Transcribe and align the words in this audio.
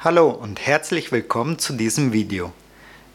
Hallo 0.00 0.30
und 0.30 0.64
herzlich 0.64 1.10
willkommen 1.10 1.58
zu 1.58 1.72
diesem 1.72 2.12
Video. 2.12 2.52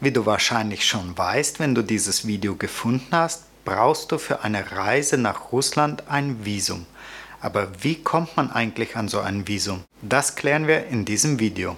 Wie 0.01 0.11
du 0.11 0.25
wahrscheinlich 0.25 0.85
schon 0.85 1.17
weißt, 1.17 1.61
wenn 1.61 1.73
du 1.73 1.81
dieses 1.81 2.27
Video 2.27 2.57
gefunden 2.57 3.07
hast, 3.11 3.45
brauchst 3.63 4.11
du 4.11 4.17
für 4.17 4.41
eine 4.41 4.69
Reise 4.69 5.17
nach 5.17 5.53
Russland 5.53 6.09
ein 6.09 6.43
Visum. 6.43 6.85
Aber 7.39 7.69
wie 7.79 8.03
kommt 8.03 8.35
man 8.35 8.51
eigentlich 8.51 8.97
an 8.97 9.07
so 9.07 9.21
ein 9.21 9.47
Visum? 9.47 9.85
Das 10.01 10.35
klären 10.35 10.67
wir 10.67 10.87
in 10.87 11.05
diesem 11.05 11.39
Video. 11.39 11.77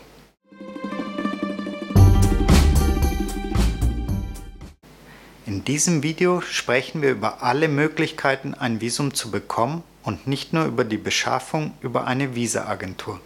In 5.46 5.64
diesem 5.66 6.02
Video 6.02 6.42
sprechen 6.42 7.04
wir 7.04 7.12
über 7.12 7.44
alle 7.44 7.68
Möglichkeiten, 7.68 8.56
ein 8.56 8.82
Visum 8.82 9.14
zu 9.14 9.30
bekommen 9.30 9.84
und 10.02 10.26
nicht 10.26 10.52
nur 10.52 10.66
über 10.66 10.84
die 10.84 10.98
Beschaffung 10.98 11.76
über 11.82 12.08
eine 12.08 12.34
Visaagentur. 12.34 13.22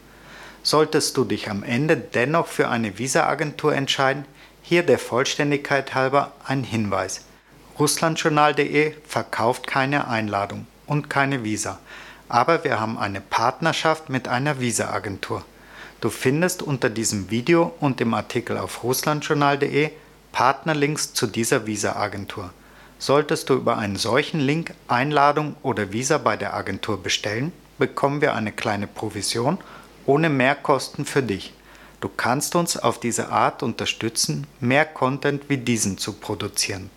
Solltest 0.64 1.16
du 1.18 1.24
dich 1.24 1.50
am 1.50 1.64
Ende 1.64 1.98
dennoch 1.98 2.48
für 2.48 2.70
eine 2.70 2.98
Visaagentur 2.98 3.74
entscheiden, 3.74 4.26
hier 4.62 4.84
der 4.84 5.00
Vollständigkeit 5.00 5.96
halber 5.96 6.34
ein 6.46 6.64
Hinweis. 6.64 7.22
Russlandjournal.de 7.80 8.94
verkauft 9.08 9.66
keine 9.66 10.08
Einladung 10.08 10.68
und 10.86 11.10
keine 11.10 11.44
Visa, 11.44 11.80
aber 12.28 12.64
wir 12.64 12.80
haben 12.80 12.98
eine 12.98 13.22
Partnerschaft 13.22 14.10
mit 14.10 14.28
einer 14.28 14.60
Visaagentur. 14.60 15.46
Du 16.02 16.10
findest 16.10 16.62
unter 16.62 16.90
diesem 16.90 17.30
Video 17.30 17.74
und 17.80 18.02
im 18.02 18.14
Artikel 18.14 18.58
auf 18.58 18.84
russlandjournal.de 18.84 19.92
Partnerlinks 20.32 21.14
zu 21.14 21.26
dieser 21.26 21.66
Visaagentur. 21.66 22.52
Solltest 23.00 23.50
du 23.50 23.56
über 23.56 23.78
einen 23.78 23.96
solchen 23.96 24.42
Link 24.42 24.74
Einladung 24.88 25.56
oder 25.64 25.94
Visa 25.94 26.18
bei 26.18 26.36
der 26.36 26.54
Agentur 26.54 27.02
bestellen, 27.02 27.54
bekommen 27.78 28.22
wir 28.22 28.34
eine 28.34 28.52
kleine 28.52 28.88
Provision 28.88 29.58
ohne 30.10 30.30
Mehrkosten 30.30 31.06
für 31.06 31.22
dich. 31.22 31.54
Du 32.02 32.10
kannst 32.10 32.56
uns 32.56 32.78
auf 32.78 33.00
diese 33.00 33.30
Art 33.30 33.62
unterstützen, 33.62 34.48
mehr 34.60 34.84
Content 34.84 35.50
wie 35.50 35.58
diesen 35.58 36.00
zu 36.00 36.14
produzieren. 36.14 36.90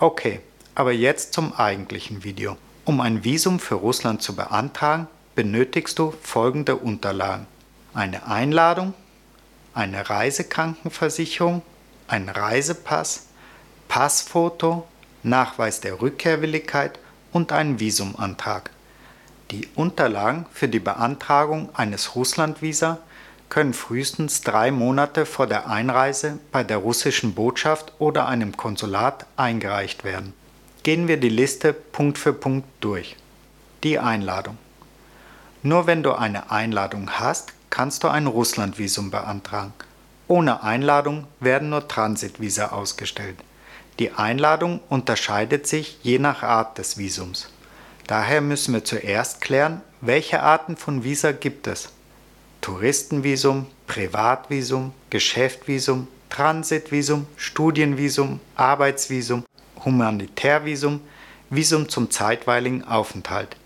Okay, 0.00 0.40
aber 0.74 0.90
jetzt 0.90 1.32
zum 1.32 1.52
eigentlichen 1.52 2.24
Video. 2.24 2.56
Um 2.84 3.00
ein 3.00 3.22
Visum 3.22 3.60
für 3.60 3.76
Russland 3.76 4.20
zu 4.20 4.34
beantragen, 4.34 5.06
benötigst 5.36 5.96
du 6.00 6.12
folgende 6.22 6.74
Unterlagen. 6.74 7.46
Eine 7.94 8.26
Einladung, 8.26 8.94
eine 9.72 10.10
Reisekrankenversicherung, 10.10 11.62
ein 12.08 12.28
Reisepass, 12.28 13.26
Passfoto, 13.86 14.88
Nachweis 15.22 15.80
der 15.80 16.00
Rückkehrwilligkeit 16.00 16.98
und 17.30 17.52
einen 17.52 17.78
Visumantrag. 17.78 18.70
Die 19.52 19.68
Unterlagen 19.76 20.46
für 20.52 20.68
die 20.68 20.80
Beantragung 20.80 21.68
eines 21.74 22.16
Russlandvisa 22.16 22.98
können 23.48 23.74
frühestens 23.74 24.40
drei 24.40 24.72
Monate 24.72 25.24
vor 25.24 25.46
der 25.46 25.68
Einreise 25.68 26.40
bei 26.50 26.64
der 26.64 26.78
russischen 26.78 27.34
Botschaft 27.34 27.92
oder 28.00 28.26
einem 28.26 28.56
Konsulat 28.56 29.26
eingereicht 29.36 30.02
werden. 30.02 30.34
Gehen 30.82 31.06
wir 31.06 31.16
die 31.16 31.28
Liste 31.28 31.72
Punkt 31.72 32.18
für 32.18 32.32
Punkt 32.32 32.66
durch. 32.80 33.16
Die 33.84 34.00
Einladung. 34.00 34.58
Nur 35.62 35.86
wenn 35.86 36.02
du 36.02 36.12
eine 36.12 36.50
Einladung 36.50 37.10
hast, 37.10 37.52
kannst 37.70 38.02
du 38.02 38.08
ein 38.08 38.26
Russlandvisum 38.26 39.10
beantragen. 39.10 39.74
Ohne 40.28 40.64
Einladung 40.64 41.28
werden 41.38 41.70
nur 41.70 41.86
Transitvisa 41.86 42.68
ausgestellt. 42.68 43.36
Die 44.00 44.12
Einladung 44.12 44.80
unterscheidet 44.88 45.68
sich 45.68 45.98
je 46.02 46.18
nach 46.18 46.42
Art 46.42 46.78
des 46.78 46.98
Visums. 46.98 47.48
Daher 48.06 48.40
müssen 48.40 48.72
wir 48.72 48.84
zuerst 48.84 49.40
klären, 49.40 49.80
welche 50.00 50.40
Arten 50.40 50.76
von 50.76 51.02
Visa 51.02 51.32
gibt 51.32 51.66
es. 51.66 51.88
Touristenvisum, 52.60 53.66
Privatvisum, 53.86 54.92
Geschäftvisum, 55.10 56.06
Transitvisum, 56.30 57.26
Studienvisum, 57.36 58.40
Arbeitsvisum, 58.54 59.44
Humanitärvisum, 59.84 61.00
Visum 61.50 61.88
zum 61.88 62.10
zeitweiligen 62.10 62.84
Aufenthalt. 62.84 63.56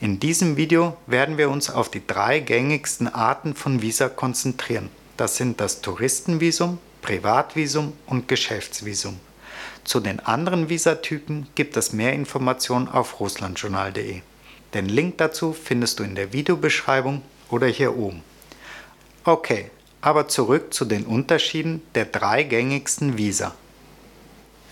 In 0.00 0.18
diesem 0.20 0.56
Video 0.56 0.96
werden 1.06 1.38
wir 1.38 1.48
uns 1.48 1.70
auf 1.70 1.88
die 1.88 2.04
drei 2.04 2.40
gängigsten 2.40 3.08
Arten 3.08 3.54
von 3.54 3.80
Visa 3.80 4.08
konzentrieren. 4.08 4.90
Das 5.16 5.36
sind 5.36 5.60
das 5.60 5.80
Touristenvisum, 5.80 6.78
Privatvisum 7.00 7.92
und 8.06 8.26
Geschäftsvisum. 8.26 9.20
Zu 9.84 10.00
den 10.00 10.20
anderen 10.20 10.68
Visatypen 10.68 11.46
gibt 11.54 11.76
es 11.76 11.92
mehr 11.92 12.14
Informationen 12.14 12.88
auf 12.88 13.20
russlandjournal.de. 13.20 14.22
Den 14.72 14.88
Link 14.88 15.18
dazu 15.18 15.52
findest 15.52 15.98
du 15.98 16.02
in 16.02 16.14
der 16.14 16.32
Videobeschreibung 16.32 17.22
oder 17.50 17.66
hier 17.66 17.96
oben. 17.96 18.22
Okay, 19.24 19.70
aber 20.00 20.28
zurück 20.28 20.74
zu 20.74 20.84
den 20.84 21.04
Unterschieden 21.04 21.82
der 21.94 22.06
drei 22.06 22.42
gängigsten 22.42 23.16
Visa. 23.16 23.54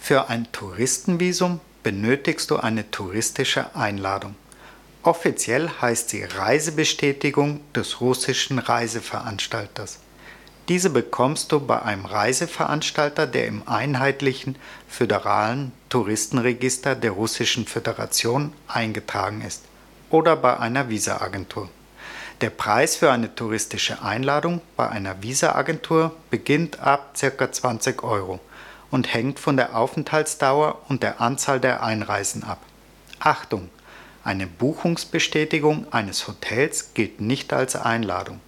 Für 0.00 0.28
ein 0.28 0.50
Touristenvisum 0.52 1.60
benötigst 1.82 2.50
du 2.50 2.56
eine 2.56 2.90
touristische 2.90 3.74
Einladung. 3.76 4.34
Offiziell 5.04 5.68
heißt 5.80 6.10
sie 6.10 6.24
Reisebestätigung 6.24 7.60
des 7.74 8.00
russischen 8.00 8.58
Reiseveranstalters. 8.58 9.98
Diese 10.68 10.90
bekommst 10.90 11.50
du 11.50 11.58
bei 11.58 11.82
einem 11.82 12.04
Reiseveranstalter, 12.04 13.26
der 13.26 13.46
im 13.48 13.66
einheitlichen 13.66 14.56
föderalen 14.88 15.72
Touristenregister 15.88 16.94
der 16.94 17.10
Russischen 17.10 17.66
Föderation 17.66 18.52
eingetragen 18.68 19.42
ist 19.42 19.62
oder 20.10 20.36
bei 20.36 20.58
einer 20.58 20.88
Visaagentur. 20.88 21.68
Der 22.40 22.50
Preis 22.50 22.96
für 22.96 23.10
eine 23.10 23.34
touristische 23.34 24.02
Einladung 24.02 24.60
bei 24.76 24.88
einer 24.88 25.22
Visaagentur 25.22 26.14
beginnt 26.30 26.80
ab 26.80 27.14
ca. 27.18 27.52
20 27.52 28.02
Euro 28.04 28.40
und 28.90 29.12
hängt 29.12 29.40
von 29.40 29.56
der 29.56 29.76
Aufenthaltsdauer 29.76 30.80
und 30.88 31.02
der 31.02 31.20
Anzahl 31.20 31.60
der 31.60 31.82
Einreisen 31.82 32.44
ab. 32.44 32.60
Achtung! 33.18 33.68
Eine 34.24 34.46
Buchungsbestätigung 34.46 35.92
eines 35.92 36.28
Hotels 36.28 36.94
gilt 36.94 37.20
nicht 37.20 37.52
als 37.52 37.74
Einladung. 37.74 38.38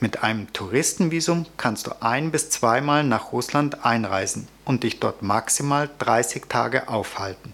Mit 0.00 0.22
einem 0.22 0.50
Touristenvisum 0.54 1.44
kannst 1.58 1.86
du 1.86 1.92
ein- 2.00 2.30
bis 2.30 2.48
zweimal 2.48 3.04
nach 3.04 3.32
Russland 3.32 3.84
einreisen 3.84 4.48
und 4.64 4.82
dich 4.82 4.98
dort 4.98 5.20
maximal 5.20 5.90
30 5.98 6.48
Tage 6.48 6.88
aufhalten. 6.88 7.52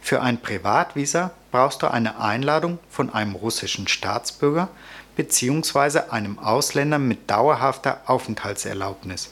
Für 0.00 0.22
ein 0.22 0.40
Privatvisa 0.40 1.32
brauchst 1.52 1.82
du 1.82 1.88
eine 1.88 2.20
Einladung 2.20 2.78
von 2.88 3.12
einem 3.12 3.34
russischen 3.34 3.86
Staatsbürger 3.86 4.68
bzw. 5.16 6.10
einem 6.10 6.38
Ausländer 6.38 6.98
mit 6.98 7.28
dauerhafter 7.28 8.00
Aufenthaltserlaubnis. 8.06 9.30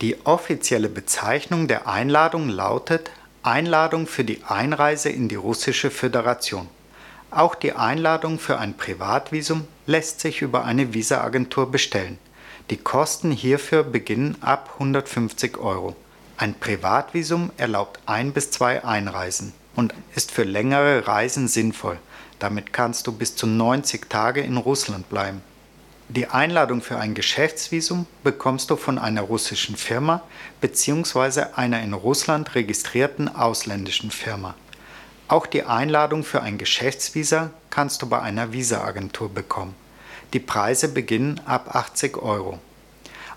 Die 0.00 0.24
offizielle 0.24 0.88
Bezeichnung 0.88 1.66
der 1.66 1.88
Einladung 1.88 2.48
lautet 2.48 3.10
Einladung 3.42 4.06
für 4.06 4.22
die 4.22 4.44
Einreise 4.46 5.08
in 5.08 5.28
die 5.28 5.34
Russische 5.34 5.90
Föderation. 5.90 6.68
Auch 7.34 7.54
die 7.54 7.72
Einladung 7.72 8.38
für 8.38 8.58
ein 8.58 8.76
Privatvisum 8.76 9.66
lässt 9.86 10.20
sich 10.20 10.42
über 10.42 10.66
eine 10.66 10.92
Visaagentur 10.92 11.70
bestellen. 11.70 12.18
Die 12.68 12.76
Kosten 12.76 13.30
hierfür 13.30 13.84
beginnen 13.84 14.36
ab 14.42 14.72
150 14.74 15.56
Euro. 15.56 15.96
Ein 16.36 16.52
Privatvisum 16.52 17.50
erlaubt 17.56 18.00
ein 18.04 18.34
bis 18.34 18.50
zwei 18.50 18.84
Einreisen 18.84 19.54
und 19.74 19.94
ist 20.14 20.30
für 20.30 20.44
längere 20.44 21.06
Reisen 21.06 21.48
sinnvoll. 21.48 21.98
Damit 22.38 22.74
kannst 22.74 23.06
du 23.06 23.12
bis 23.12 23.34
zu 23.34 23.46
90 23.46 24.10
Tage 24.10 24.42
in 24.42 24.58
Russland 24.58 25.08
bleiben. 25.08 25.40
Die 26.10 26.26
Einladung 26.26 26.82
für 26.82 26.98
ein 26.98 27.14
Geschäftsvisum 27.14 28.04
bekommst 28.22 28.68
du 28.68 28.76
von 28.76 28.98
einer 28.98 29.22
russischen 29.22 29.76
Firma 29.76 30.22
bzw. 30.60 31.44
einer 31.56 31.80
in 31.80 31.94
Russland 31.94 32.54
registrierten 32.54 33.34
ausländischen 33.34 34.10
Firma. 34.10 34.54
Auch 35.32 35.46
die 35.46 35.62
Einladung 35.62 36.24
für 36.24 36.42
ein 36.42 36.58
Geschäftsvisa 36.58 37.52
kannst 37.70 38.02
du 38.02 38.06
bei 38.06 38.20
einer 38.20 38.52
Visaagentur 38.52 39.30
bekommen. 39.30 39.74
Die 40.34 40.40
Preise 40.40 40.88
beginnen 40.88 41.40
ab 41.46 41.74
80 41.74 42.18
Euro. 42.18 42.58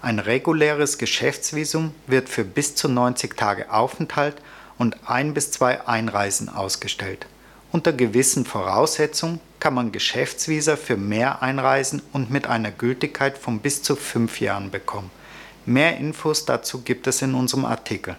Ein 0.02 0.20
reguläres 0.20 0.97
Geschäftsvisum 0.97 1.96
wird 2.06 2.28
für 2.28 2.44
bis 2.44 2.76
zu 2.76 2.90
90 2.90 3.38
Tage 3.38 3.72
Aufenthalt 3.72 4.36
und 4.78 5.09
ein 5.09 5.34
bis 5.34 5.52
zwei 5.52 5.88
Einreisen 5.88 6.50
ausgestellt. 6.50 7.28
Unter 7.72 7.94
gewissen 7.94 8.44
Voraussetzungen 8.44 9.40
kann 9.62 9.74
man 9.74 9.94
Geschäftsvisa 9.94 10.76
für 10.76 10.98
mehr 10.98 11.41
Einreisen 11.41 12.02
und 12.12 12.30
mit 12.30 12.46
einer 12.46 12.72
Gültigkeit 12.72 13.38
von 13.38 13.59
bis 13.59 13.84
zu 13.84 13.96
fünf 13.96 14.41
Jahren 14.41 14.70
bekommen. 14.70 15.12
Mehr 15.66 15.96
Infos 15.96 16.44
dazu 16.44 16.82
gibt 16.82 17.08
es 17.08 17.22
in 17.22 17.36
unserem 17.36 17.64
Artikel. 17.64 18.18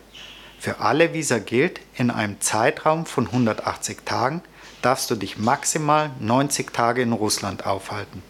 Für 0.58 0.80
alle 0.80 1.12
Visa 1.12 1.38
gilt, 1.38 1.80
in 1.96 2.10
einem 2.10 2.40
Zeitraum 2.40 3.06
von 3.06 3.26
180 3.26 3.98
Tagen 4.04 4.42
darfst 4.82 5.10
du 5.10 5.14
dich 5.14 5.38
maximal 5.38 6.10
90 6.20 6.72
Tage 6.72 7.02
in 7.02 7.12
Russland 7.12 7.66
aufhalten. 7.66 8.22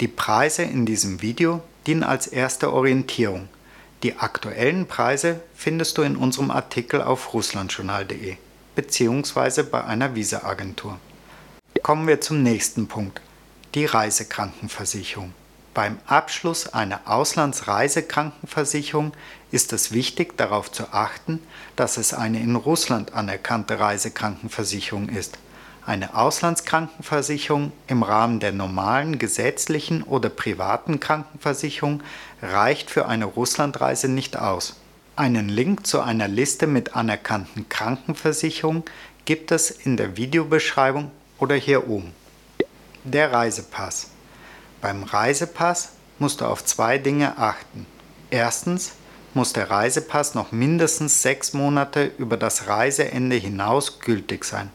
Die 0.00 0.08
Preise 0.08 0.62
in 0.62 0.84
diesem 0.86 1.22
Video 1.22 1.62
dienen 1.86 2.02
als 2.02 2.26
erste 2.26 2.72
Orientierung. 2.72 3.48
Die 4.02 4.18
aktuellen 4.18 4.86
Preise 4.86 5.40
findest 5.54 5.96
du 5.96 6.02
in 6.02 6.16
unserem 6.16 6.50
Artikel 6.50 7.00
auf 7.00 7.32
russlandjournal.de 7.32 8.36
bzw. 8.74 9.62
bei 9.62 9.84
einer 9.84 10.14
Visaagentur. 10.14 10.98
Kommen 11.82 12.06
wir 12.06 12.20
zum 12.20 12.42
nächsten 12.42 12.88
Punkt, 12.88 13.20
die 13.74 13.86
Reisekrankenversicherung. 13.86 15.32
Beim 15.76 15.98
Abschluss 16.06 16.72
einer 16.72 17.00
Auslandsreisekrankenversicherung 17.04 19.12
ist 19.50 19.74
es 19.74 19.92
wichtig 19.92 20.38
darauf 20.38 20.72
zu 20.72 20.84
achten, 20.90 21.42
dass 21.76 21.98
es 21.98 22.14
eine 22.14 22.40
in 22.40 22.56
Russland 22.56 23.12
anerkannte 23.12 23.78
Reisekrankenversicherung 23.78 25.10
ist. 25.10 25.36
Eine 25.84 26.16
Auslandskrankenversicherung 26.16 27.72
im 27.88 28.02
Rahmen 28.02 28.40
der 28.40 28.52
normalen 28.52 29.18
gesetzlichen 29.18 30.02
oder 30.02 30.30
privaten 30.30 30.98
Krankenversicherung 30.98 32.02
reicht 32.40 32.88
für 32.88 33.04
eine 33.04 33.26
Russlandreise 33.26 34.08
nicht 34.08 34.38
aus. 34.38 34.76
Einen 35.14 35.50
Link 35.50 35.86
zu 35.86 36.00
einer 36.00 36.26
Liste 36.26 36.66
mit 36.66 36.96
anerkannten 36.96 37.68
Krankenversicherungen 37.68 38.82
gibt 39.26 39.52
es 39.52 39.70
in 39.70 39.98
der 39.98 40.16
Videobeschreibung 40.16 41.10
oder 41.38 41.54
hier 41.54 41.86
oben. 41.86 42.14
Der 43.04 43.30
Reisepass. 43.30 44.15
Beim 44.80 45.02
Reisepass 45.02 45.90
musst 46.18 46.40
du 46.40 46.44
auf 46.44 46.64
zwei 46.64 46.98
Dinge 46.98 47.38
achten. 47.38 47.86
Erstens 48.30 48.92
muss 49.34 49.52
der 49.52 49.70
Reisepass 49.70 50.34
noch 50.34 50.52
mindestens 50.52 51.22
sechs 51.22 51.52
Monate 51.52 52.10
über 52.18 52.36
das 52.36 52.68
Reiseende 52.68 53.36
hinaus 53.36 54.00
gültig 54.00 54.44
sein. 54.44 54.70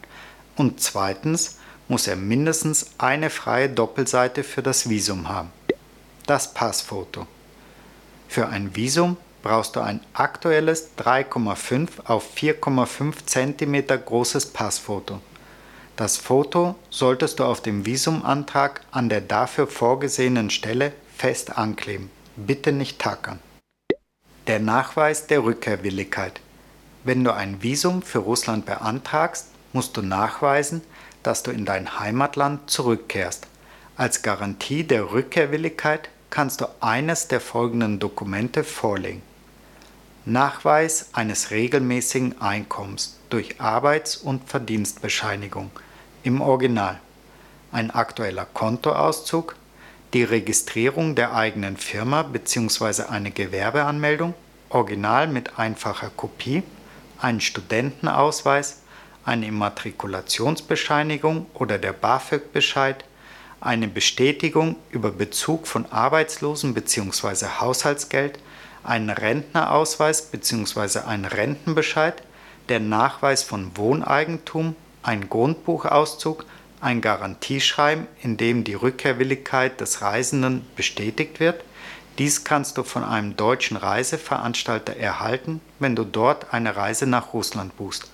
Und 0.56 0.80
zweitens 0.80 1.58
muss 1.88 2.06
er 2.06 2.16
mindestens 2.16 2.90
eine 2.98 3.30
freie 3.30 3.68
Doppelseite 3.68 4.44
für 4.44 4.62
das 4.62 4.88
Visum 4.88 5.28
haben. 5.28 5.50
Das 6.26 6.54
Passfoto. 6.54 7.26
Für 8.28 8.48
ein 8.48 8.74
Visum 8.76 9.16
brauchst 9.42 9.76
du 9.76 9.80
ein 9.80 10.00
aktuelles 10.14 10.90
3,5 10.96 11.88
auf 12.04 12.24
4,5 12.36 13.26
cm 13.26 14.04
großes 14.04 14.46
Passfoto. 14.46 15.20
Das 15.96 16.16
Foto 16.16 16.74
solltest 16.88 17.38
du 17.38 17.44
auf 17.44 17.60
dem 17.60 17.84
Visumantrag 17.84 18.80
an 18.90 19.08
der 19.08 19.20
dafür 19.20 19.66
vorgesehenen 19.66 20.48
Stelle 20.48 20.92
fest 21.14 21.58
ankleben. 21.58 22.10
Bitte 22.36 22.72
nicht 22.72 22.98
tackern. 22.98 23.40
Der 24.46 24.58
Nachweis 24.58 25.26
der 25.26 25.44
Rückkehrwilligkeit. 25.44 26.40
Wenn 27.04 27.24
du 27.24 27.34
ein 27.34 27.62
Visum 27.62 28.00
für 28.00 28.20
Russland 28.20 28.64
beantragst, 28.64 29.48
musst 29.72 29.96
du 29.96 30.02
nachweisen, 30.02 30.80
dass 31.22 31.42
du 31.42 31.50
in 31.50 31.64
dein 31.64 32.00
Heimatland 32.00 32.70
zurückkehrst. 32.70 33.46
Als 33.96 34.22
Garantie 34.22 34.84
der 34.84 35.12
Rückkehrwilligkeit 35.12 36.08
kannst 36.30 36.62
du 36.62 36.66
eines 36.80 37.28
der 37.28 37.40
folgenden 37.40 37.98
Dokumente 37.98 38.64
vorlegen. 38.64 39.22
Nachweis 40.24 41.08
eines 41.14 41.50
regelmäßigen 41.50 42.40
Einkommens 42.40 43.18
durch 43.28 43.60
Arbeits- 43.60 44.16
und 44.16 44.48
Verdienstbescheinigung 44.48 45.72
im 46.22 46.40
Original, 46.40 47.00
ein 47.72 47.90
aktueller 47.90 48.44
Kontoauszug, 48.44 49.56
die 50.12 50.22
Registrierung 50.22 51.16
der 51.16 51.34
eigenen 51.34 51.76
Firma 51.76 52.22
bzw. 52.22 53.02
eine 53.10 53.32
Gewerbeanmeldung, 53.32 54.34
Original 54.68 55.26
mit 55.26 55.58
einfacher 55.58 56.10
Kopie, 56.16 56.62
ein 57.20 57.40
Studentenausweis, 57.40 58.82
eine 59.24 59.46
Immatrikulationsbescheinigung 59.46 61.46
oder 61.54 61.78
der 61.78 61.94
BAföG-Bescheid, 61.94 63.04
eine 63.60 63.88
Bestätigung 63.88 64.76
über 64.90 65.10
Bezug 65.10 65.66
von 65.66 65.90
Arbeitslosen 65.90 66.74
bzw. 66.74 67.46
Haushaltsgeld, 67.58 68.38
einen 68.84 69.10
Rentnerausweis 69.10 70.22
bzw. 70.22 71.00
einen 71.00 71.24
Rentenbescheid, 71.24 72.22
der 72.68 72.80
Nachweis 72.80 73.42
von 73.42 73.76
Wohneigentum, 73.76 74.76
ein 75.02 75.28
Grundbuchauszug, 75.28 76.44
ein 76.80 77.00
Garantieschreiben, 77.00 78.06
in 78.22 78.36
dem 78.36 78.64
die 78.64 78.74
Rückkehrwilligkeit 78.74 79.80
des 79.80 80.02
Reisenden 80.02 80.66
bestätigt 80.76 81.38
wird. 81.40 81.62
Dies 82.18 82.44
kannst 82.44 82.76
du 82.76 82.82
von 82.82 83.04
einem 83.04 83.36
deutschen 83.36 83.76
Reiseveranstalter 83.76 84.96
erhalten, 84.96 85.60
wenn 85.78 85.96
du 85.96 86.04
dort 86.04 86.52
eine 86.52 86.76
Reise 86.76 87.06
nach 87.06 87.32
Russland 87.32 87.76
buchst. 87.76 88.10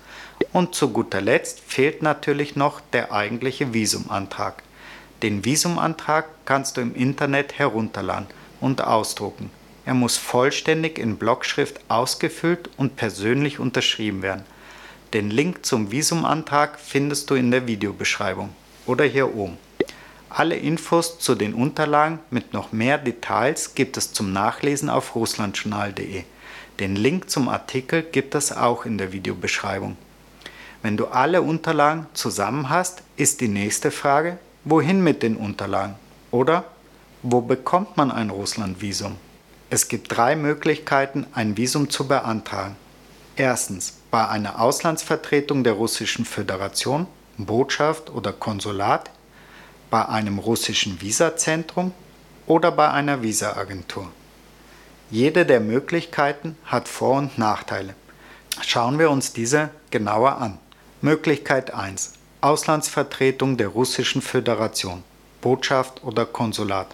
Und 0.53 0.73
zu 0.73 0.89
guter 0.91 1.19
Letzt 1.19 1.59
fehlt 1.59 2.01
natürlich 2.01 2.55
noch 2.55 2.79
der 2.93 3.11
eigentliche 3.11 3.73
Visumantrag. 3.73 4.63
Den 5.21 5.43
Visumantrag 5.43 6.25
kannst 6.45 6.77
du 6.77 6.81
im 6.81 6.95
Internet 6.95 7.59
herunterladen 7.59 8.27
und 8.61 8.81
ausdrucken. 8.81 9.51
Er 9.89 9.95
muss 9.95 10.17
vollständig 10.17 10.99
in 10.99 11.17
Blockschrift 11.17 11.79
ausgefüllt 11.87 12.69
und 12.77 12.95
persönlich 12.95 13.57
unterschrieben 13.57 14.21
werden. 14.21 14.43
Den 15.13 15.31
Link 15.31 15.65
zum 15.65 15.91
Visumantrag 15.91 16.79
findest 16.79 17.31
du 17.31 17.33
in 17.33 17.49
der 17.49 17.65
Videobeschreibung 17.65 18.49
oder 18.85 19.03
hier 19.05 19.33
oben. 19.33 19.57
Alle 20.29 20.57
Infos 20.57 21.17
zu 21.17 21.33
den 21.33 21.55
Unterlagen 21.55 22.19
mit 22.29 22.53
noch 22.53 22.71
mehr 22.71 22.99
Details 22.99 23.73
gibt 23.73 23.97
es 23.97 24.13
zum 24.13 24.31
Nachlesen 24.31 24.91
auf 24.91 25.15
russlandjournal.de. 25.15 26.21
Den 26.79 26.95
Link 26.95 27.27
zum 27.31 27.49
Artikel 27.49 28.03
gibt 28.03 28.35
es 28.35 28.51
auch 28.51 28.85
in 28.85 28.99
der 28.99 29.11
Videobeschreibung. 29.11 29.97
Wenn 30.83 30.97
du 30.97 31.07
alle 31.07 31.41
Unterlagen 31.41 32.05
zusammen 32.13 32.69
hast, 32.69 33.01
ist 33.17 33.41
die 33.41 33.47
nächste 33.47 33.89
Frage, 33.89 34.37
wohin 34.65 35.03
mit 35.03 35.23
den 35.23 35.35
Unterlagen? 35.35 35.95
Oder 36.29 36.65
wo 37.23 37.41
bekommt 37.41 37.97
man 37.97 38.11
ein 38.11 38.29
Russlandvisum? 38.29 39.17
Es 39.71 39.87
gibt 39.87 40.15
drei 40.15 40.35
Möglichkeiten, 40.35 41.27
ein 41.33 41.55
Visum 41.55 41.91
zu 41.91 42.07
beantragen. 42.07 42.75
Erstens 43.35 43.99
bei 44.09 44.27
einer 44.27 44.59
Auslandsvertretung 44.59 45.63
der 45.63 45.73
Russischen 45.73 46.25
Föderation, 46.25 47.05
Botschaft 47.37 48.09
oder 48.09 48.33
Konsulat, 48.33 49.11
bei 49.91 50.07
einem 50.07 50.39
russischen 50.39 50.99
Visazentrum 51.01 51.93
oder 52.47 52.71
bei 52.71 52.89
einer 52.89 53.21
Visaagentur. 53.21 54.11
Jede 55.11 55.45
der 55.45 55.59
Möglichkeiten 55.59 56.57
hat 56.65 56.87
Vor- 56.87 57.17
und 57.17 57.37
Nachteile. 57.37 57.93
Schauen 58.61 58.97
wir 58.97 59.11
uns 59.11 59.33
diese 59.33 59.69
genauer 59.91 60.37
an. 60.37 60.57
Möglichkeit 61.01 61.73
1. 61.73 62.13
Auslandsvertretung 62.41 63.57
der 63.57 63.67
Russischen 63.67 64.21
Föderation, 64.23 65.03
Botschaft 65.41 66.03
oder 66.03 66.25
Konsulat. 66.25 66.87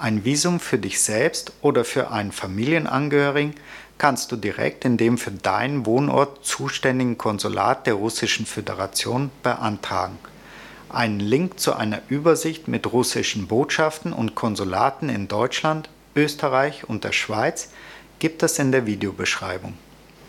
Ein 0.00 0.24
Visum 0.24 0.60
für 0.60 0.78
dich 0.78 1.02
selbst 1.02 1.52
oder 1.60 1.84
für 1.84 2.10
einen 2.10 2.32
Familienangehörigen 2.32 3.54
kannst 3.98 4.32
du 4.32 4.36
direkt 4.36 4.86
in 4.86 4.96
dem 4.96 5.18
für 5.18 5.30
deinen 5.30 5.84
Wohnort 5.84 6.42
zuständigen 6.42 7.18
Konsulat 7.18 7.86
der 7.86 7.94
Russischen 7.94 8.46
Föderation 8.46 9.30
beantragen. 9.42 10.16
Einen 10.88 11.20
Link 11.20 11.60
zu 11.60 11.74
einer 11.74 12.00
Übersicht 12.08 12.66
mit 12.66 12.90
russischen 12.90 13.46
Botschaften 13.46 14.14
und 14.14 14.34
Konsulaten 14.34 15.10
in 15.10 15.28
Deutschland, 15.28 15.90
Österreich 16.16 16.88
und 16.88 17.04
der 17.04 17.12
Schweiz 17.12 17.68
gibt 18.20 18.42
es 18.42 18.58
in 18.58 18.72
der 18.72 18.86
Videobeschreibung. 18.86 19.74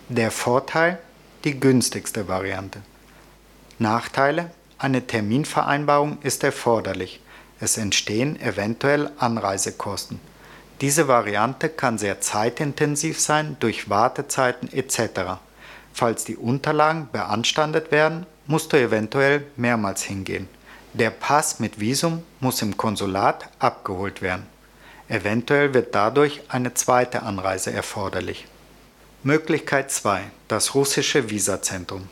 Der 0.10 0.31
Vorteil? 0.31 1.00
Die 1.46 1.57
günstigste 1.57 2.27
Variante. 2.27 2.81
Nachteile? 3.79 4.51
Eine 4.77 5.07
Terminvereinbarung 5.07 6.17
ist 6.24 6.43
erforderlich 6.43 7.22
es 7.62 7.77
entstehen 7.77 8.39
eventuell 8.41 9.12
Anreisekosten. 9.18 10.20
Diese 10.82 11.08
Variante 11.08 11.70
kann 11.70 12.00
sehr 12.00 12.20
zeitintensiv 12.20 13.20
sein 13.20 13.56
durch 13.60 13.89
Wartezeiten 13.89 14.74
etc. 14.74 15.39
Falls 15.94 16.25
die 16.25 16.36
Unterlagen 16.36 17.08
beanstandet 17.12 17.91
werden, 17.91 18.25
musst 18.48 18.74
du 18.74 18.77
eventuell 18.77 19.46
mehrmals 19.58 20.01
hingehen. 20.01 20.50
Der 20.94 21.12
Pass 21.12 21.60
mit 21.60 21.80
Visum 21.80 22.24
muss 22.39 22.62
im 22.63 22.75
Konsulat 22.75 23.48
abgeholt 23.60 24.22
werden. 24.22 24.48
Eventuell 25.08 25.74
wird 25.74 25.94
dadurch 25.94 26.41
eine 26.50 26.74
zweite 26.74 27.22
Anreise 27.22 27.72
erforderlich. 27.72 28.48
Möglichkeit 29.24 29.91
2. 29.91 30.24
Das 30.48 30.74
russische 30.74 31.30
Visazentrum. 31.30 32.10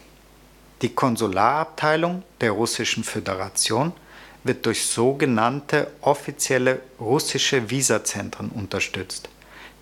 Die 0.83 0.93
Konsularabteilung 0.93 2.23
der 2.39 2.51
Russischen 2.51 3.03
Föderation 3.03 3.93
wird 4.43 4.65
durch 4.65 4.85
sogenannte 4.85 5.87
offizielle 6.01 6.81
russische 6.99 7.69
Visazentren 7.69 8.49
unterstützt. 8.49 9.29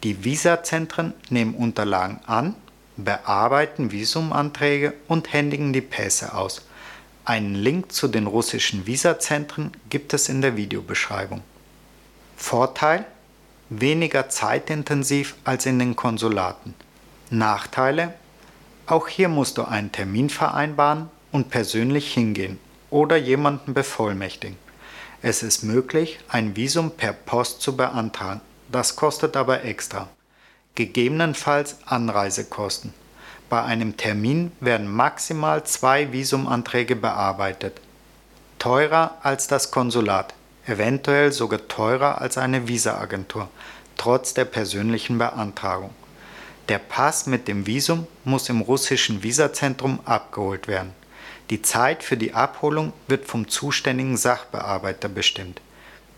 Die 0.04 0.24
Visazentren 0.24 1.14
nehmen 1.30 1.56
Unterlagen 1.56 2.20
an, 2.26 2.56
bearbeiten 2.98 3.92
Visumanträge 3.92 4.94
und 5.08 5.32
händigen 5.34 5.74
die 5.74 5.82
Pässe 5.82 6.34
aus. 6.34 6.64
Einen 7.26 7.56
Link 7.56 7.92
zu 7.92 8.08
den 8.08 8.26
russischen 8.26 8.88
Visazentren 8.88 9.72
gibt 9.90 10.14
es 10.14 10.30
in 10.30 10.42
der 10.42 10.56
Videobeschreibung. 10.56 11.42
Vorteil? 12.36 13.06
Weniger 13.70 14.30
zeitintensiv 14.30 15.36
als 15.44 15.66
in 15.66 15.78
den 15.78 15.96
Konsulaten. 15.96 16.74
Nachteile? 17.30 18.14
Auch 18.86 19.10
hier 19.10 19.28
musst 19.28 19.58
du 19.58 19.64
einen 19.64 19.92
Termin 19.92 20.30
vereinbaren 20.30 21.10
und 21.34 21.50
persönlich 21.50 22.14
hingehen 22.14 22.60
oder 22.90 23.18
jemanden 23.18 23.74
bevollmächtigen. 23.74 24.58
Es 25.22 25.44
ist 25.44 25.64
möglich, 25.64 26.20
ein 26.30 26.56
Visum 26.56 26.92
per 26.92 27.14
Post 27.14 27.62
zu 27.62 27.76
beantragen. 27.76 28.42
Das 28.72 28.96
kostet 28.96 29.36
aber 29.36 29.64
extra. 29.64 30.10
Gegebenenfalls 30.76 31.78
Anreisekosten. 31.86 32.94
Bei 33.50 33.64
einem 33.64 33.98
Termin 33.98 34.52
werden 34.60 34.92
maximal 34.92 35.64
zwei 35.64 36.12
Visumanträge 36.12 36.96
bearbeitet. 36.96 37.80
Teurer 38.60 39.18
als 39.24 39.48
das 39.48 39.72
Konsulat. 39.72 40.34
eventuell 40.68 41.32
sogar 41.32 41.68
teurer 41.70 42.22
als 42.22 42.38
eine 42.38 42.68
Visaagentur, 42.68 43.48
trotz 43.96 44.34
der 44.34 44.46
persönlichen 44.46 45.18
Beantragung. 45.18 45.92
Der 46.68 46.80
Pass 46.80 47.26
mit 47.26 47.48
dem 47.48 47.66
Visum 47.66 48.06
muss 48.26 48.50
im 48.50 48.60
russischen 48.60 49.24
Visazentrum 49.24 50.00
abgeholt 50.04 50.68
werden. 50.68 50.94
Die 51.50 51.62
Zeit 51.62 52.04
für 52.04 52.18
die 52.18 52.34
Abholung 52.34 52.92
wird 53.08 53.26
vom 53.26 53.48
zuständigen 53.48 54.18
Sachbearbeiter 54.18 55.08
bestimmt. 55.08 55.62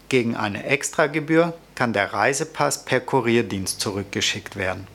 Gegen 0.09 0.36
eine 0.36 0.63
Extragebühr 0.63 1.53
kann 1.75 1.93
der 1.93 2.13
Reisepass 2.13 2.83
per 2.83 3.00
Kurierdienst 3.00 3.79
zurückgeschickt 3.79 4.55
werden. 4.55 4.88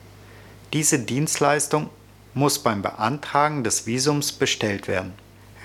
Diese 0.73 0.99
Dienstleistung 0.99 1.89
muss 2.33 2.59
beim 2.59 2.81
Beantragen 2.81 3.63
des 3.63 3.87
Visums 3.87 4.33
bestellt 4.33 4.89
werden. 4.89 5.13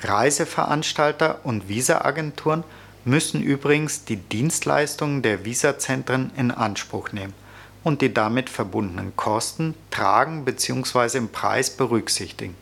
Reiseveranstalter 0.02 1.40
und 1.42 1.68
Visaagenturen 1.68 2.62
müssen 3.04 3.42
übrigens 3.42 4.04
die 4.04 4.16
Dienstleistungen 4.16 5.22
der 5.22 5.44
Visazentren 5.44 6.30
in 6.36 6.52
Anspruch 6.52 7.10
nehmen 7.10 7.34
und 7.82 8.02
die 8.02 8.14
damit 8.14 8.48
verbundenen 8.48 9.16
Kosten 9.16 9.74
tragen 9.90 10.44
bzw. 10.44 11.18
im 11.18 11.28
Preis 11.28 11.70
berücksichtigen. 11.70 12.54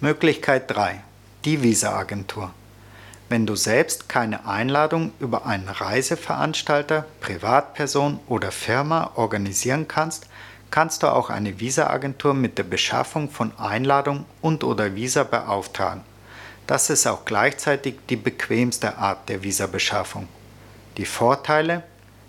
Möglichkeit 0.00 0.70
3. 0.70 1.02
Die 1.44 1.62
Visaagentur. 1.62 2.54
Wenn 3.28 3.44
du 3.44 3.54
selbst 3.54 4.08
keine 4.08 4.46
Einladung 4.46 5.12
über 5.20 5.44
einen 5.44 5.68
Reiseveranstalter, 5.68 7.04
Privatperson 7.20 8.18
oder 8.28 8.50
Firma 8.50 9.10
organisieren 9.16 9.86
kannst, 9.86 10.26
kannst 10.70 11.02
du 11.02 11.08
auch 11.08 11.28
eine 11.28 11.60
Visaagentur 11.60 12.32
mit 12.32 12.56
der 12.56 12.62
Beschaffung 12.62 13.30
von 13.30 13.52
Einladung 13.58 14.24
und/oder 14.40 14.94
Visa 14.94 15.22
beauftragen. 15.24 16.00
Das 16.66 16.88
ist 16.88 17.06
auch 17.06 17.26
gleichzeitig 17.26 17.96
die 18.08 18.16
bequemste 18.16 18.96
Art 18.96 19.28
der 19.28 19.42
Visabeschaffung. 19.42 20.28
Die 20.96 21.04
Vorteile? 21.04 21.82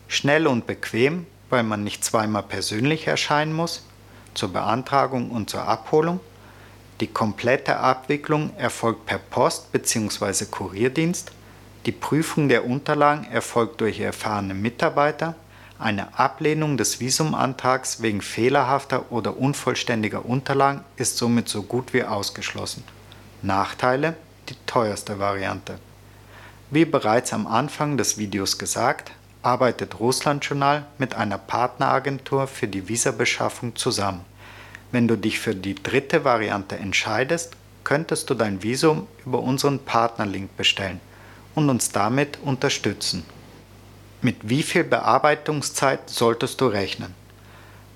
Schnell 0.10 0.45
und 0.45 0.67
bequem, 0.67 1.25
weil 1.50 1.63
man 1.63 1.86
nicht 1.86 2.03
zweimal 2.03 2.43
persönlich 2.43 3.07
erscheinen 3.07 3.53
muss, 3.53 3.86
zur 4.34 4.51
Beantragung 4.51 5.31
und 5.31 5.50
zur 5.50 5.62
Abholung. 5.62 6.19
Die 7.01 7.07
komplette 7.07 7.77
Abwicklung 7.77 8.55
erfolgt 8.55 9.05
per 9.05 9.17
Post 9.17 9.71
bzw. 9.73 10.45
Kurierdienst. 10.45 11.31
Die 11.85 11.91
Prüfung 11.91 12.47
der 12.47 12.65
Unterlagen 12.65 13.25
erfolgt 13.29 13.81
durch 13.81 13.99
erfahrene 13.99 14.53
Mitarbeiter. 14.53 15.35
Eine 15.77 16.17
Ablehnung 16.17 16.77
des 16.77 17.01
Visumantrags 17.01 18.01
wegen 18.01 18.21
fehlerhafter 18.21 19.11
oder 19.11 19.37
unvollständiger 19.37 20.25
Unterlagen 20.25 20.85
ist 20.95 21.17
somit 21.17 21.49
so 21.49 21.63
gut 21.63 21.93
wie 21.93 22.05
ausgeschlossen. 22.05 22.85
Nachteile 23.41 24.15
die 24.47 24.55
teuerste 24.65 25.19
Variante. 25.19 25.77
Wie 26.71 26.85
bereits 26.85 27.33
am 27.33 27.45
Anfang 27.45 27.97
des 27.97 28.17
Videos 28.17 28.57
gesagt, 28.57 29.11
arbeitet 29.41 29.99
Russland 29.99 30.45
Journal 30.45 30.85
mit 30.97 31.13
einer 31.13 31.37
Partneragentur 31.37 32.47
für 32.47 32.67
die 32.67 32.87
Visabeschaffung 32.87 33.75
zusammen. 33.75 34.21
Wenn 34.95 35.09
du 35.09 35.17
dich 35.17 35.41
für 35.41 35.53
die 35.53 35.75
dritte 35.75 36.23
Variante 36.23 36.77
entscheidest, 36.77 37.51
könntest 37.83 38.29
du 38.29 38.33
dein 38.33 38.63
Visum 38.63 39.07
über 39.25 39.39
unseren 39.39 39.79
Partnerlink 39.79 40.55
bestellen 40.55 41.01
und 41.53 41.69
uns 41.69 41.89
damit 41.91 42.39
unterstützen. 42.41 43.25
Mit 44.21 44.37
wie 44.47 44.63
viel 44.63 44.85
Bearbeitungszeit 44.85 46.09
solltest 46.09 46.61
du 46.61 46.67
rechnen? 46.67 47.13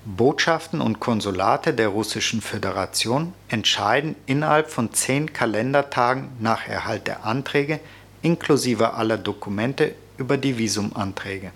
Botschaften 0.04 0.82
und 0.82 1.00
Konsulate 1.00 1.72
der 1.72 1.88
Russischen 1.88 2.42
Föderation 2.42 3.32
entscheiden 3.48 4.14
innerhalb 4.26 4.68
von 4.68 4.92
zehn 4.92 5.32
Kalendertagen 5.32 6.28
nach 6.38 6.68
Erhalt 6.68 7.06
der 7.06 7.24
Anträge 7.24 7.80
inklusive 8.20 8.92
aller 8.92 9.16
Dokumente 9.16 9.94
über 10.18 10.36
die 10.36 10.58
Visumanträge. 10.58 11.52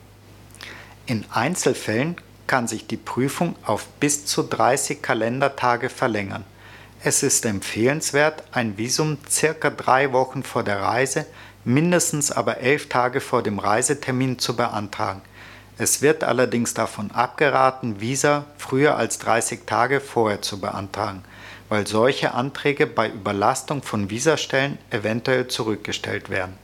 In 1.04 1.26
Einzelfällen 1.30 2.16
kann 2.46 2.68
sich 2.68 2.86
die 2.86 2.96
Prüfung 2.96 3.56
auf 3.64 3.86
bis 4.00 4.26
zu 4.26 4.42
30 4.42 5.02
Kalendertage 5.02 5.88
verlängern. 5.88 6.44
Es 7.02 7.22
ist 7.22 7.44
empfehlenswert, 7.44 8.44
ein 8.52 8.78
Visum 8.78 9.18
circa 9.28 9.70
drei 9.70 10.12
Wochen 10.12 10.42
vor 10.42 10.62
der 10.62 10.80
Reise, 10.80 11.26
mindestens 11.64 12.30
aber 12.30 12.58
elf 12.58 12.88
Tage 12.88 13.20
vor 13.20 13.42
dem 13.42 13.58
Reisetermin 13.58 14.38
zu 14.38 14.56
beantragen– 14.56 15.22
es 15.76 16.02
wird 16.02 16.22
allerdings 16.22 16.72
davon 16.72 17.10
abgeraten, 17.10 18.00
Visa 18.00 18.44
früher 18.58 18.96
als 18.96 19.18
30 19.18 19.66
Tage 19.66 20.00
vorher 20.00 20.40
zu 20.40 20.60
beantragen, 20.60 21.24
weil 21.68 21.86
solche 21.86 22.32
Anträge 22.34 22.86
bei 22.86 23.08
Überlastung 23.08 23.82
von 23.82 24.08
Visastellen 24.08 24.78
eventuell 24.90 25.48
zurückgestellt 25.48 26.30
werden. 26.30 26.56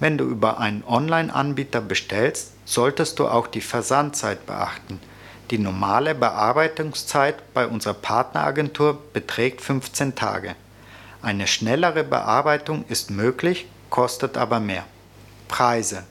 Wenn 0.00 0.18
du 0.18 0.24
über 0.24 0.58
einen 0.58 0.84
Online-Anbieter 0.84 1.80
bestellst, 1.80 2.52
solltest 2.64 3.18
du 3.18 3.26
auch 3.26 3.46
die 3.46 3.60
Versandzeit 3.60 4.46
beachten. 4.46 5.00
Die 5.50 5.58
normale 5.58 6.14
Bearbeitungszeit 6.14 7.54
bei 7.54 7.66
unserer 7.66 7.94
Partneragentur 7.94 8.98
beträgt 9.12 9.60
15 9.60 10.14
Tage. 10.14 10.54
Eine 11.22 11.46
schnellere 11.46 12.04
Bearbeitung 12.04 12.84
ist 12.88 13.10
möglich, 13.10 13.66
kostet 13.90 14.36
aber 14.36 14.60
mehr. 14.60 14.84
Preise 15.48 16.04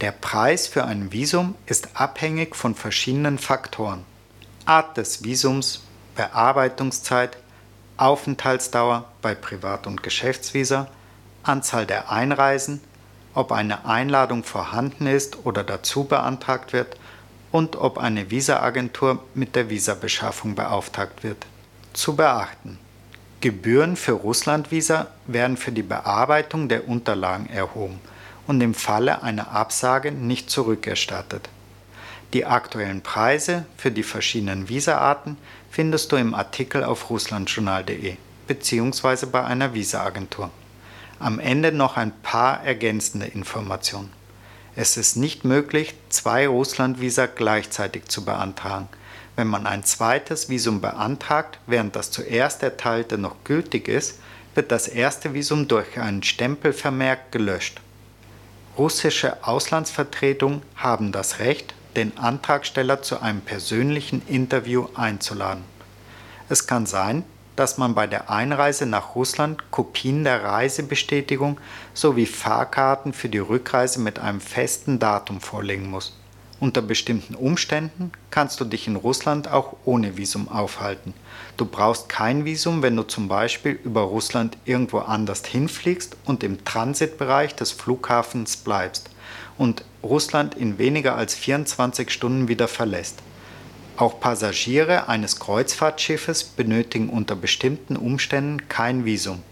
der 0.00 0.12
Preis 0.12 0.68
für 0.68 0.84
ein 0.84 1.10
Visum 1.10 1.56
ist 1.66 1.88
abhängig 1.94 2.54
von 2.54 2.76
verschiedenen 2.76 3.36
Faktoren. 3.36 4.04
Art 4.64 4.96
des 4.96 5.24
Visums, 5.24 5.82
Bearbeitungszeit, 6.14 7.36
Aufenthaltsdauer 7.96 9.06
bei 9.22 9.34
Privat- 9.34 9.88
und 9.88 10.04
Geschäftsvisa, 10.04 10.86
Anzahl 11.48 11.86
der 11.86 12.10
Einreisen, 12.10 12.80
ob 13.34 13.52
eine 13.52 13.86
Einladung 13.86 14.44
vorhanden 14.44 15.06
ist 15.06 15.44
oder 15.44 15.64
dazu 15.64 16.04
beantragt 16.04 16.72
wird 16.72 16.96
und 17.50 17.76
ob 17.76 17.98
eine 17.98 18.30
Visaagentur 18.30 19.22
mit 19.34 19.56
der 19.56 19.70
Visabeschaffung 19.70 20.54
beauftragt 20.54 21.24
wird. 21.24 21.46
Zu 21.92 22.16
beachten. 22.16 22.78
Gebühren 23.40 23.96
für 23.96 24.12
Russlandvisa 24.12 25.06
werden 25.26 25.56
für 25.56 25.70
die 25.70 25.82
Bearbeitung 25.82 26.68
der 26.68 26.88
Unterlagen 26.88 27.48
erhoben 27.48 28.00
und 28.48 28.60
im 28.60 28.74
Falle 28.74 29.22
einer 29.22 29.52
Absage 29.52 30.10
nicht 30.10 30.50
zurückerstattet. 30.50 31.48
Die 32.34 32.44
aktuellen 32.44 33.02
Preise 33.02 33.64
für 33.76 33.90
die 33.90 34.02
verschiedenen 34.02 34.68
Visaarten 34.68 35.38
findest 35.70 36.12
du 36.12 36.16
im 36.16 36.34
Artikel 36.34 36.84
auf 36.84 37.08
russlandjournal.de 37.10 38.16
bzw. 38.48 39.26
bei 39.26 39.44
einer 39.44 39.72
Visaagentur. 39.72 40.50
Am 41.18 41.40
Ende 41.40 41.72
noch 41.72 41.96
ein 41.96 42.12
paar 42.22 42.62
ergänzende 42.64 43.26
Informationen. 43.26 44.12
Es 44.76 44.96
ist 44.96 45.16
nicht 45.16 45.44
möglich, 45.44 45.94
zwei 46.08 46.46
Russlandvisa 46.46 47.26
gleichzeitig 47.26 48.04
zu 48.06 48.24
beantragen. 48.24 48.88
Wenn 49.34 49.48
man 49.48 49.66
ein 49.66 49.84
zweites 49.84 50.48
Visum 50.48 50.80
beantragt, 50.80 51.58
während 51.66 51.96
das 51.96 52.12
zuerst 52.12 52.62
erteilte 52.62 53.18
noch 53.18 53.36
gültig 53.42 53.88
ist, 53.88 54.20
wird 54.54 54.70
das 54.70 54.86
erste 54.86 55.34
Visum 55.34 55.66
durch 55.66 55.98
einen 55.98 56.22
Stempelvermerk 56.22 57.32
gelöscht. 57.32 57.80
Russische 58.76 59.44
Auslandsvertretungen 59.44 60.62
haben 60.76 61.10
das 61.10 61.40
Recht, 61.40 61.74
den 61.96 62.16
Antragsteller 62.16 63.02
zu 63.02 63.20
einem 63.20 63.40
persönlichen 63.40 64.22
Interview 64.28 64.86
einzuladen. 64.94 65.64
Es 66.48 66.68
kann 66.68 66.86
sein, 66.86 67.24
dass 67.58 67.76
man 67.76 67.94
bei 67.94 68.06
der 68.06 68.30
Einreise 68.30 68.86
nach 68.86 69.16
Russland 69.16 69.70
Kopien 69.72 70.22
der 70.22 70.44
Reisebestätigung 70.44 71.58
sowie 71.92 72.26
Fahrkarten 72.26 73.12
für 73.12 73.28
die 73.28 73.38
Rückreise 73.38 74.00
mit 74.00 74.20
einem 74.20 74.40
festen 74.40 75.00
Datum 75.00 75.40
vorlegen 75.40 75.90
muss. 75.90 76.16
Unter 76.60 76.82
bestimmten 76.82 77.34
Umständen 77.34 78.12
kannst 78.30 78.60
du 78.60 78.64
dich 78.64 78.86
in 78.86 78.96
Russland 78.96 79.48
auch 79.48 79.76
ohne 79.84 80.16
Visum 80.16 80.48
aufhalten. 80.48 81.14
Du 81.56 81.64
brauchst 81.64 82.08
kein 82.08 82.44
Visum, 82.44 82.82
wenn 82.82 82.96
du 82.96 83.04
zum 83.04 83.28
Beispiel 83.28 83.78
über 83.84 84.02
Russland 84.02 84.56
irgendwo 84.64 84.98
anders 84.98 85.44
hinfliegst 85.44 86.16
und 86.24 86.44
im 86.44 86.64
Transitbereich 86.64 87.54
des 87.54 87.72
Flughafens 87.72 88.56
bleibst 88.56 89.10
und 89.56 89.84
Russland 90.02 90.54
in 90.54 90.78
weniger 90.78 91.16
als 91.16 91.34
24 91.34 92.10
Stunden 92.10 92.48
wieder 92.48 92.68
verlässt. 92.68 93.22
Auch 93.98 94.20
Passagiere 94.20 95.08
eines 95.08 95.40
Kreuzfahrtschiffes 95.40 96.44
benötigen 96.44 97.08
unter 97.08 97.34
bestimmten 97.34 97.96
Umständen 97.96 98.68
kein 98.68 99.04
Visum. 99.04 99.42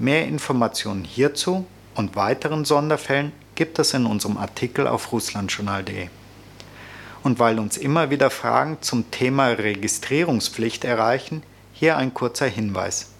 Mehr 0.00 0.26
Informationen 0.26 1.04
hierzu 1.04 1.64
und 1.94 2.16
weiteren 2.16 2.64
Sonderfällen 2.64 3.30
gibt 3.54 3.78
es 3.78 3.94
in 3.94 4.04
unserem 4.04 4.36
Artikel 4.36 4.88
auf 4.88 5.12
russlandjournal.de. 5.12 6.08
Und 7.22 7.38
weil 7.38 7.60
uns 7.60 7.76
immer 7.76 8.10
wieder 8.10 8.30
Fragen 8.30 8.78
zum 8.80 9.12
Thema 9.12 9.46
Registrierungspflicht 9.46 10.84
erreichen, 10.84 11.44
hier 11.72 11.96
ein 11.96 12.12
kurzer 12.12 12.46
Hinweis. 12.46 13.12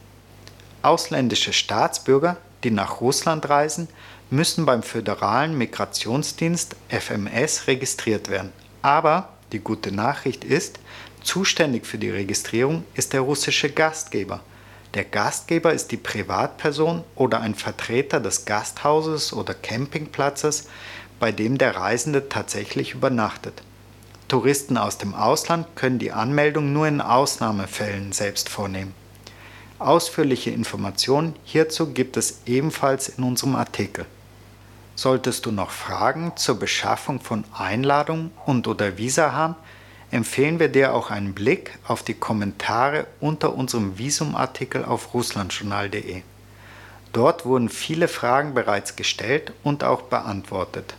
Ausländische 0.83 1.53
Staatsbürger, 1.53 2.37
die 2.65 2.73
nach 2.73 3.01
Russland 3.01 3.49
reisen, 3.49 3.87
müssen 4.29 4.67
beim 4.67 4.83
Föderalen 4.83 5.57
Migrationsdienst 5.57 6.75
FMS 6.89 7.69
registriert 7.69 8.29
werden. 8.29 8.53
Aber 8.83 9.29
die 9.53 9.61
gute 9.61 9.93
Nachricht 9.93 10.45
ist, 10.45 10.79
zuständig 11.23 11.87
für 11.87 11.99
die 11.99 12.11
Registrierung 12.11 12.85
ist 12.95 13.13
der 13.13 13.23
russische 13.23 13.71
Gastgeber. 13.71 14.41
Der 14.95 15.05
Gastgeber 15.05 15.73
ist 15.73 15.93
die 15.93 15.97
Privatperson 15.97 17.05
oder 17.15 17.41
ein 17.41 17.55
Vertreter 17.55 18.21
des 18.21 18.45
Gasthauses 18.47 19.33
oder 19.33 19.55
Campingplatzes, 19.55 20.69
bei 21.21 21.33
dem 21.33 21.59
der 21.59 21.77
Reisende 21.77 22.29
tatsächlich 22.29 22.95
übernachtet. 22.95 23.63
Touristen 24.29 24.77
aus 24.77 24.99
dem 24.99 25.15
Ausland 25.15 25.67
können 25.75 25.99
die 25.99 26.13
Anmeldung 26.13 26.73
nur 26.73 26.87
in 26.87 27.01
Ausnahmefällen 27.01 28.13
selbst 28.13 28.49
vornehmen. 28.49 28.95
Ausführliche 29.79 30.51
Informationen 30.51 31.35
hierzu 31.45 31.93
gibt 31.93 32.17
es 32.17 32.41
ebenfalls 32.47 33.09
in 33.09 33.25
unserem 33.25 33.57
Artikel. 33.57 34.07
Solltest 34.99 35.47
du 35.47 35.53
noch 35.53 35.71
Fragen 35.71 36.33
zur 36.35 36.59
Beschaffung 36.59 37.21
von 37.21 37.45
Einladungen 37.57 38.33
und/oder 38.47 38.99
Visa 38.99 39.31
haben, 39.31 39.55
empfehlen 40.11 40.59
wir 40.59 40.67
dir 40.67 40.93
auch 40.93 41.13
einen 41.13 41.35
Blick 41.35 41.79
auf 41.87 42.03
die 42.03 42.15
Kommentare 42.15 43.07
unter 43.21 43.55
unserem 43.55 43.97
Visumartikel 43.97 44.85
auf 44.85 45.15
russlandjournal.de. 45.15 46.23
Dort 47.13 47.47
wurden 47.47 47.69
viele 47.69 48.09
Fragen 48.09 48.55
bereits 48.55 48.97
gestellt 48.97 49.53
und 49.63 49.85
auch 49.85 50.03
beantwortet. 50.03 50.95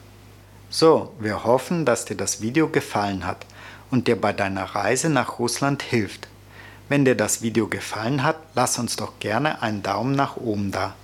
So, 0.70 1.14
wir 1.20 1.44
hoffen, 1.44 1.84
dass 1.84 2.06
dir 2.06 2.16
das 2.16 2.40
Video 2.40 2.70
gefallen 2.70 3.28
hat 3.28 3.46
und 3.92 4.08
dir 4.08 4.16
bei 4.16 4.32
deiner 4.32 4.64
Reise 4.64 5.10
nach 5.10 5.40
Russland 5.40 5.84
hilft. 5.84 6.30
Wenn 6.88 7.04
dir 7.04 7.16
das 7.16 7.42
Video 7.42 7.68
gefallen 7.68 8.24
hat, 8.24 8.38
lass 8.56 8.80
uns 8.80 8.96
doch 8.96 9.20
gerne 9.20 9.62
einen 9.62 9.84
Daumen 9.84 10.16
nach 10.16 10.38
oben 10.38 10.72
da. 10.72 10.96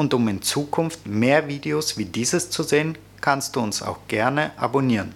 Und 0.00 0.14
um 0.14 0.28
in 0.28 0.40
Zukunft 0.40 1.06
mehr 1.06 1.46
Videos 1.46 1.98
wie 1.98 2.06
dieses 2.06 2.48
zu 2.48 2.62
sehen, 2.62 2.96
kannst 3.20 3.54
du 3.54 3.60
uns 3.60 3.82
auch 3.82 3.98
gerne 4.08 4.52
abonnieren. 4.56 5.14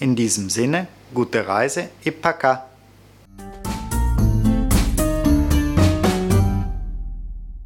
In 0.00 0.16
diesem 0.16 0.48
Sinne, 0.48 0.88
gute 1.12 1.46
Reise, 1.46 1.90
Ipaka! 2.02 2.71